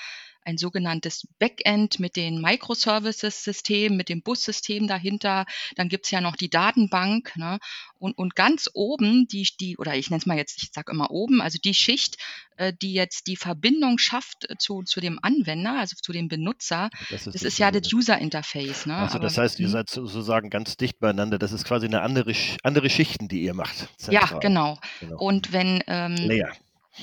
[0.43, 5.45] ein sogenanntes Backend mit den Microservices-Systemen, mit dem Bussystem dahinter.
[5.75, 7.35] Dann gibt's ja noch die Datenbank.
[7.35, 7.59] Ne?
[7.97, 11.11] Und, und ganz oben, die, die oder ich nenne es mal jetzt, ich sage immer
[11.11, 12.17] oben, also die Schicht,
[12.57, 17.27] äh, die jetzt die Verbindung schafft zu, zu dem Anwender, also zu dem Benutzer, das
[17.27, 18.85] ist, das ist ja das User-Interface.
[18.85, 18.95] Ne?
[18.95, 19.71] Also das heißt, ihr hm.
[19.71, 21.39] seid sozusagen ganz dicht beieinander.
[21.39, 23.87] Das ist quasi eine andere, andere Schichten, die ihr macht.
[23.97, 24.29] Zentral.
[24.31, 24.79] Ja, genau.
[24.99, 25.17] genau.
[25.17, 26.51] Und wenn, ähm, Layer.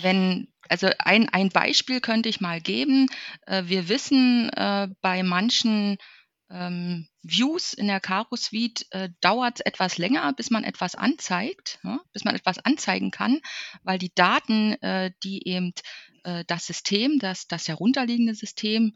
[0.03, 3.09] wenn also ein, ein Beispiel könnte ich mal geben.
[3.46, 5.98] Äh, wir wissen, äh, bei manchen
[6.50, 11.81] ähm, Views in der Caro Suite äh, dauert es etwas länger, bis man etwas anzeigt,
[11.83, 13.40] ja, bis man etwas anzeigen kann,
[13.83, 15.72] weil die Daten, äh, die eben
[16.24, 18.94] äh, das System, das, das herunterliegende System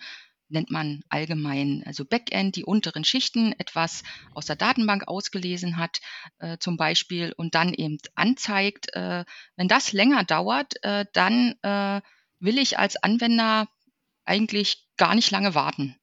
[0.51, 4.03] nennt man allgemein, also Backend, die unteren Schichten etwas
[4.35, 6.01] aus der Datenbank ausgelesen hat,
[6.39, 8.95] äh, zum Beispiel, und dann eben anzeigt.
[8.95, 9.25] Äh,
[9.57, 12.01] wenn das länger dauert, äh, dann äh,
[12.39, 13.69] will ich als Anwender
[14.25, 16.00] eigentlich gar nicht lange warten.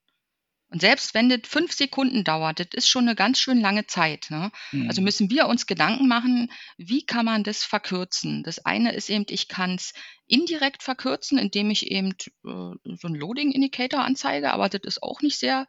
[0.70, 4.28] Und selbst wenn das fünf Sekunden dauert, das ist schon eine ganz schön lange Zeit.
[4.30, 4.52] Ne?
[4.72, 4.88] Mhm.
[4.88, 8.44] Also müssen wir uns Gedanken machen, wie kann man das verkürzen?
[8.44, 9.94] Das eine ist eben, ich kann es
[10.28, 12.12] indirekt verkürzen, indem ich eben äh,
[12.44, 15.68] so einen Loading Indicator anzeige, aber das ist auch nicht sehr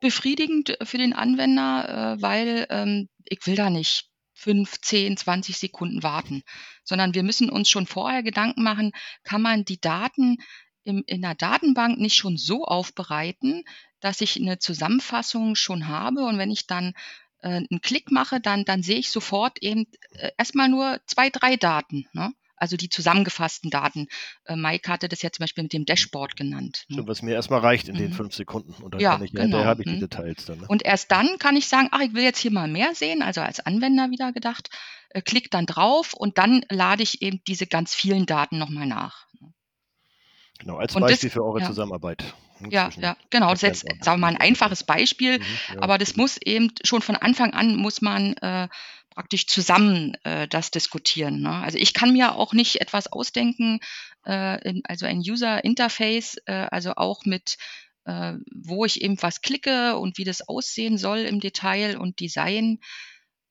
[0.00, 6.02] befriedigend für den Anwender, äh, weil ähm, ich will da nicht fünf, zehn, zwanzig Sekunden
[6.02, 6.42] warten,
[6.84, 8.92] sondern wir müssen uns schon vorher Gedanken machen,
[9.24, 10.38] kann man die Daten
[10.84, 13.62] im, in der Datenbank nicht schon so aufbereiten,
[14.02, 16.92] dass ich eine Zusammenfassung schon habe und wenn ich dann
[17.42, 21.56] äh, einen Klick mache, dann, dann sehe ich sofort eben äh, erstmal nur zwei, drei
[21.56, 22.06] Daten.
[22.12, 22.32] Ne?
[22.56, 24.08] Also die zusammengefassten Daten.
[24.44, 26.84] Äh, Mike hatte das ja zum Beispiel mit dem Dashboard genannt.
[26.88, 27.06] Ne?
[27.06, 28.00] was mir erstmal reicht in mhm.
[28.00, 28.72] den fünf Sekunden.
[28.82, 29.58] Und dann ja, kann ich, genau.
[29.58, 30.00] ja, habe ich die mhm.
[30.00, 30.58] Details dann.
[30.58, 30.66] Ne?
[30.68, 33.40] Und erst dann kann ich sagen, ach, ich will jetzt hier mal mehr sehen, also
[33.40, 34.70] als Anwender wieder gedacht,
[35.10, 39.26] äh, klick dann drauf und dann lade ich eben diese ganz vielen Daten nochmal nach.
[39.40, 39.52] Ne?
[40.62, 41.66] Genau, als und Beispiel das, für eure ja.
[41.66, 42.22] Zusammenarbeit.
[42.58, 43.50] Hm, ja, ja, genau.
[43.50, 45.44] Das ist jetzt, sagen wir mal, ein einfaches Beispiel, mhm,
[45.74, 48.68] ja, aber das muss eben schon von Anfang an muss man äh,
[49.10, 51.40] praktisch zusammen äh, das diskutieren.
[51.40, 51.50] Ne?
[51.50, 53.80] Also ich kann mir auch nicht etwas ausdenken,
[54.24, 57.58] äh, in, also ein User Interface, äh, also auch mit
[58.04, 62.78] äh, wo ich eben was klicke und wie das aussehen soll im Detail und Design,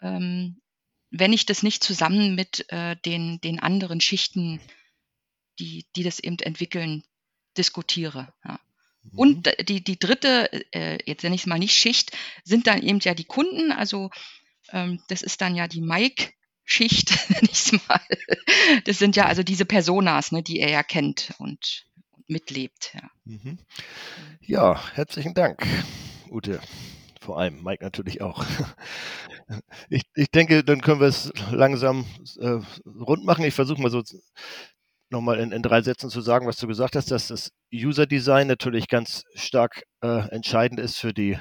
[0.02, 0.62] ähm,
[1.10, 4.62] wenn ich das nicht zusammen mit äh, den, den anderen Schichten
[5.60, 7.04] die, die das eben entwickeln,
[7.58, 8.34] diskutiere.
[8.46, 8.60] Ja.
[9.04, 9.20] Mhm.
[9.20, 13.00] Und die, die dritte, äh, jetzt nenne ich es mal nicht Schicht, sind dann eben
[13.00, 13.72] ja die Kunden.
[13.72, 14.10] Also
[14.72, 18.02] ähm, das ist dann ja die Mike-Schicht, nenne ich es mal.
[18.86, 22.94] Das sind ja also diese Personas, ne, die er ja kennt und, und mitlebt.
[22.94, 23.10] Ja.
[23.26, 23.60] Mhm.
[24.42, 25.66] ja, herzlichen Dank,
[26.30, 26.60] Ute.
[27.20, 28.46] Vor allem Mike natürlich auch.
[29.90, 32.06] Ich, ich denke, dann können wir es langsam
[32.40, 33.44] äh, rund machen.
[33.44, 34.02] Ich versuche mal so
[35.12, 38.48] nochmal in, in drei Sätzen zu sagen, was du gesagt hast, dass das User Design
[38.48, 41.40] natürlich ganz stark äh, entscheidend ist für die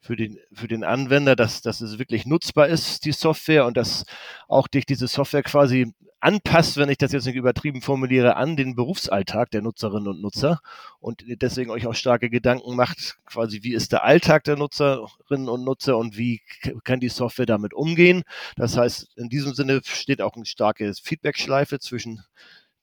[0.00, 4.04] für den, für den Anwender, dass, dass es wirklich nutzbar ist, die Software, und dass
[4.48, 8.76] auch durch diese Software quasi anpasst, wenn ich das jetzt nicht übertrieben formuliere, an den
[8.76, 10.60] Berufsalltag der Nutzerinnen und Nutzer
[11.00, 15.64] und deswegen euch auch starke Gedanken macht, quasi wie ist der Alltag der Nutzerinnen und
[15.64, 16.42] Nutzer und wie
[16.84, 18.22] kann die Software damit umgehen.
[18.56, 22.22] Das heißt, in diesem Sinne steht auch eine starke Feedback-Schleife zwischen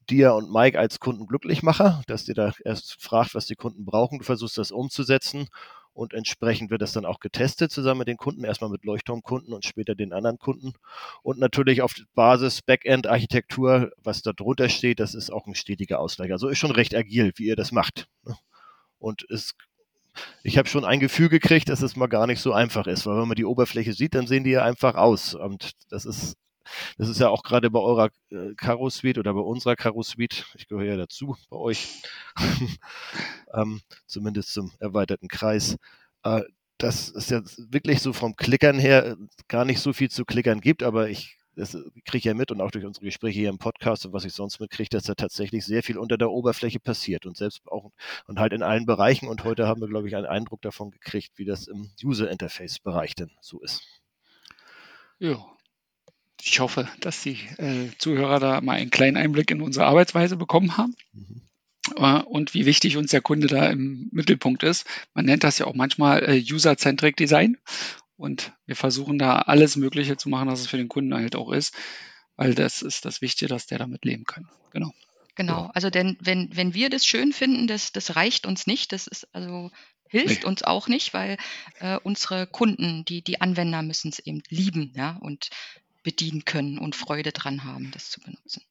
[0.09, 4.25] dir und Mike als Kundenglücklichmacher, dass dir da erst fragt, was die Kunden brauchen, du
[4.25, 5.47] versuchst das umzusetzen
[5.97, 9.65] und entsprechend wird das dann auch getestet zusammen mit den Kunden, erstmal mit Leuchtturmkunden und
[9.65, 10.73] später den anderen Kunden.
[11.23, 16.31] Und natürlich auf Basis Backend-Architektur, was da drunter steht, das ist auch ein stetiger Ausgleich.
[16.31, 18.07] Also ist schon recht agil, wie ihr das macht.
[18.23, 18.37] Ne?
[18.99, 19.55] Und es
[20.43, 23.19] ich habe schon ein Gefühl gekriegt, dass es mal gar nicht so einfach ist, weil
[23.19, 25.35] wenn man die Oberfläche sieht, dann sehen die ja einfach aus.
[25.35, 26.37] Und das ist
[26.97, 30.45] das ist ja auch gerade bei eurer äh, Karo Suite oder bei unserer Karo Suite,
[30.55, 32.01] ich gehöre ja dazu bei euch,
[33.53, 35.77] ähm, zumindest zum erweiterten Kreis.
[36.23, 36.41] Äh,
[36.79, 39.15] dass es ja wirklich so vom Klickern her äh,
[39.47, 41.71] gar nicht so viel zu klickern gibt, aber ich das
[42.05, 44.33] kriege ich ja mit und auch durch unsere Gespräche hier im Podcast und was ich
[44.33, 47.91] sonst mitkriege, dass da tatsächlich sehr viel unter der Oberfläche passiert und selbst auch
[48.27, 49.27] und halt in allen Bereichen.
[49.27, 52.79] Und heute haben wir, glaube ich, einen Eindruck davon gekriegt, wie das im User Interface
[52.79, 53.81] Bereich denn so ist.
[55.17, 55.43] Ja,
[56.41, 60.77] ich hoffe, dass die äh, Zuhörer da mal einen kleinen Einblick in unsere Arbeitsweise bekommen
[60.77, 60.95] haben.
[61.13, 61.41] Mhm.
[61.95, 64.85] Äh, und wie wichtig uns der Kunde da im Mittelpunkt ist.
[65.13, 67.57] Man nennt das ja auch manchmal äh, User-Centric Design.
[68.15, 71.51] Und wir versuchen da alles Mögliche zu machen, dass es für den Kunden halt auch
[71.51, 71.75] ist,
[72.35, 74.49] weil das ist das Wichtige, dass der damit leben kann.
[74.73, 74.91] Genau.
[75.35, 78.91] Genau, also denn wenn, wenn wir das schön finden, das, das reicht uns nicht.
[78.91, 79.69] Das ist also
[80.09, 80.47] hilft nee.
[80.47, 81.37] uns auch nicht, weil
[81.79, 85.17] äh, unsere Kunden, die, die Anwender müssen es eben lieben, ja.
[85.21, 85.49] Und
[86.07, 88.63] bedienen können und Freude dran haben, das zu benutzen.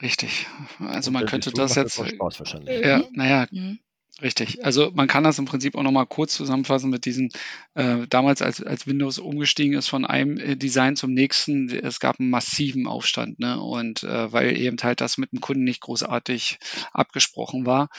[0.00, 0.46] Richtig.
[0.78, 1.96] Also man könnte das jetzt.
[1.96, 2.82] Spaß wahrscheinlich.
[2.82, 3.78] Ja, naja, mhm.
[4.20, 4.64] Richtig.
[4.64, 7.30] Also man kann das im Prinzip auch nochmal kurz zusammenfassen mit diesen,
[7.74, 12.18] äh, damals als, als Windows umgestiegen ist von einem äh, Design zum nächsten, es gab
[12.18, 13.60] einen massiven Aufstand, ne?
[13.60, 16.58] Und äh, weil eben halt das mit dem Kunden nicht großartig
[16.92, 17.90] abgesprochen war.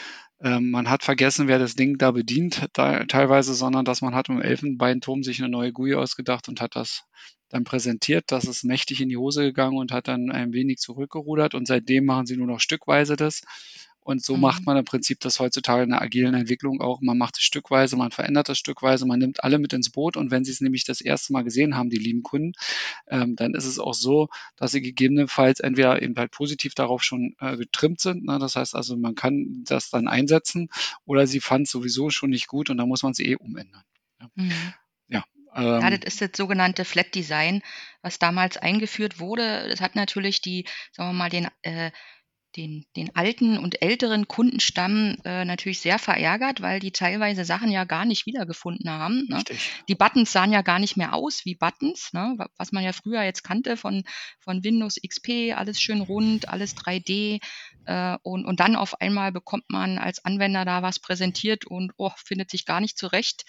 [0.41, 4.27] Ähm, man hat vergessen, wer das Ding da bedient, da, teilweise, sondern dass man hat
[4.27, 7.03] im Elfenbeinturm sich eine neue GUI ausgedacht und hat das
[7.47, 8.25] dann präsentiert.
[8.27, 12.05] Das ist mächtig in die Hose gegangen und hat dann ein wenig zurückgerudert und seitdem
[12.05, 13.41] machen sie nur noch stückweise das.
[14.10, 14.41] Und so mhm.
[14.41, 17.00] macht man im Prinzip das heutzutage in der agilen Entwicklung auch.
[17.00, 20.17] Man macht es stückweise, man verändert das stückweise, man nimmt alle mit ins Boot.
[20.17, 22.54] Und wenn sie es nämlich das erste Mal gesehen haben, die lieben Kunden,
[23.08, 27.36] ähm, dann ist es auch so, dass sie gegebenenfalls entweder eben halt positiv darauf schon
[27.39, 28.26] äh, getrimmt sind.
[28.26, 28.39] Ne?
[28.39, 30.69] Das heißt also, man kann das dann einsetzen
[31.06, 33.84] oder sie fand es sowieso schon nicht gut und dann muss man es eh umändern.
[34.19, 34.30] Ja.
[34.34, 34.52] Mhm.
[35.56, 37.62] Ähm, ja, das ist das sogenannte Flat Design,
[38.02, 39.67] was damals eingeführt wurde.
[39.69, 41.91] Das hat natürlich die, sagen wir mal, den, äh,
[42.55, 47.83] den, den alten und älteren Kundenstamm äh, natürlich sehr verärgert, weil die teilweise Sachen ja
[47.83, 49.25] gar nicht wiedergefunden haben.
[49.29, 49.43] Ne?
[49.88, 52.35] Die Buttons sahen ja gar nicht mehr aus wie Buttons, ne?
[52.57, 54.03] was man ja früher jetzt kannte von,
[54.39, 57.39] von Windows XP, alles schön rund, alles 3D.
[57.85, 62.12] Äh, und, und dann auf einmal bekommt man als Anwender da was präsentiert und oh,
[62.25, 63.45] findet sich gar nicht zurecht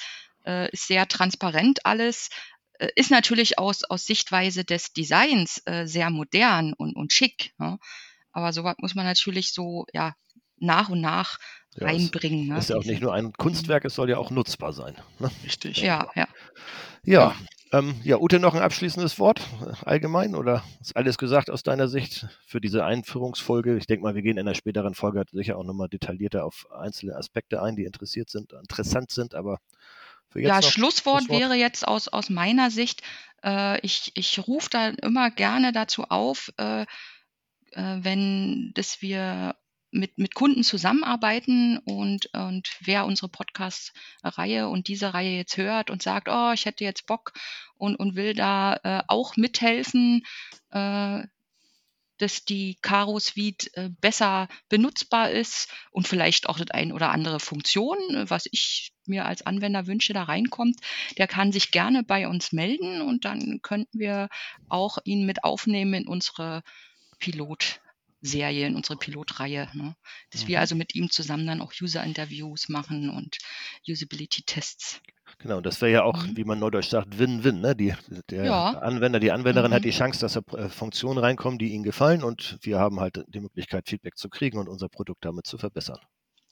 [0.47, 2.31] äh, ist sehr transparent alles,
[2.79, 7.53] äh, ist natürlich aus, aus Sichtweise des Designs äh, sehr modern und, und schick.
[7.59, 7.79] Ne?
[8.33, 10.15] Aber sowas muss man natürlich so ja,
[10.59, 11.39] nach und nach
[11.77, 12.49] ja, reinbringen.
[12.49, 12.59] Das ne?
[12.59, 14.95] ist ja auch nicht nur ein Kunstwerk, es soll ja auch nutzbar sein.
[15.19, 15.31] Ne?
[15.45, 15.79] Richtig.
[15.79, 16.29] Ja, ja.
[17.05, 17.35] Ja,
[17.73, 19.41] ähm, ja, Ute, noch ein abschließendes Wort
[19.85, 23.77] allgemein oder ist alles gesagt aus deiner Sicht für diese Einführungsfolge?
[23.77, 27.15] Ich denke mal, wir gehen in einer späteren Folge sicher auch nochmal detaillierter auf einzelne
[27.15, 29.59] Aspekte ein, die interessiert sind, interessant sind, aber
[30.35, 33.03] ja, Schlusswort, Schlusswort, wäre jetzt aus, aus meiner Sicht,
[33.45, 36.87] äh, ich, ich rufe da immer gerne dazu auf, äh,
[37.75, 39.55] wenn dass wir
[39.91, 46.03] mit, mit Kunden zusammenarbeiten und, und wer unsere Podcast-Reihe und diese Reihe jetzt hört und
[46.03, 47.33] sagt, oh, ich hätte jetzt Bock
[47.77, 50.23] und, und will da äh, auch mithelfen,
[50.71, 51.23] äh,
[52.19, 57.41] dass die Caro Suite äh, besser benutzbar ist und vielleicht auch das ein oder andere
[57.41, 60.77] Funktion, äh, was ich mir als Anwender wünsche, da reinkommt,
[61.19, 64.29] der kann sich gerne bei uns melden und dann könnten wir
[64.69, 66.63] auch ihn mit aufnehmen in unsere
[67.21, 69.69] Pilotserie, in unsere Pilotreihe.
[69.75, 69.95] Ne?
[70.31, 70.49] Dass mhm.
[70.49, 73.39] wir also mit ihm zusammen dann auch User-Interviews machen und
[73.89, 75.01] Usability-Tests.
[75.39, 76.37] Genau, das wäre ja auch, mhm.
[76.37, 77.61] wie man neudeutsch sagt, Win-Win.
[77.61, 77.77] Ne?
[77.77, 77.95] Die,
[78.31, 78.71] der ja.
[78.81, 79.75] Anwender, die Anwenderin mhm.
[79.75, 83.25] hat die Chance, dass da äh, Funktionen reinkommen, die ihnen gefallen und wir haben halt
[83.29, 86.01] die Möglichkeit, Feedback zu kriegen und unser Produkt damit zu verbessern.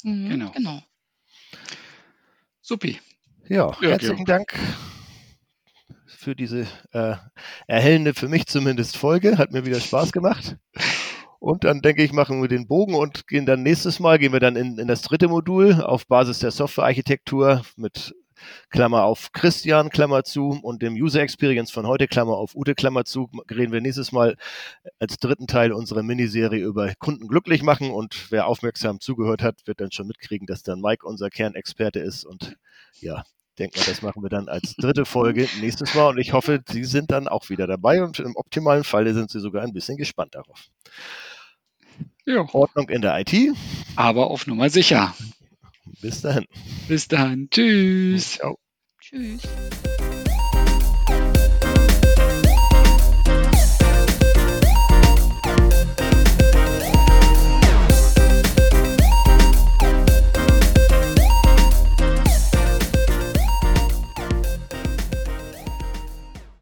[0.05, 0.51] Mhm, genau.
[0.53, 0.83] genau.
[2.61, 3.01] Supi.
[3.49, 4.25] Ja, ja herzlichen ja.
[4.25, 4.55] Dank
[6.07, 7.17] für diese äh,
[7.69, 9.39] erhellende, für mich zumindest, Folge.
[9.39, 10.57] Hat mir wieder Spaß gemacht.
[11.39, 14.41] Und dann denke ich, machen wir den Bogen und gehen dann nächstes Mal, gehen wir
[14.41, 18.13] dann in, in das dritte Modul auf Basis der Softwarearchitektur mit
[18.71, 23.05] Klammer auf Christian, Klammer zu, und dem User Experience von heute, Klammer auf Ute, Klammer
[23.05, 24.37] zu, reden wir nächstes Mal
[24.99, 27.91] als dritten Teil unserer Miniserie über Kunden glücklich machen.
[27.91, 32.25] Und wer aufmerksam zugehört hat, wird dann schon mitkriegen, dass dann Mike unser Kernexperte ist.
[32.25, 32.57] Und
[33.01, 33.25] ja,
[33.59, 36.09] denke mal, das machen wir dann als dritte Folge nächstes Mal.
[36.09, 38.03] Und ich hoffe, Sie sind dann auch wieder dabei.
[38.03, 40.69] Und im optimalen Falle sind Sie sogar ein bisschen gespannt darauf.
[42.25, 42.47] Jo.
[42.53, 43.35] Ordnung in der IT.
[43.97, 45.15] Aber auf Nummer sicher.
[46.01, 46.47] Bis dahin.
[46.87, 47.49] Bis dann.
[47.51, 48.33] Tschüss.
[48.33, 48.59] Ciao.
[49.01, 49.43] Tschüss.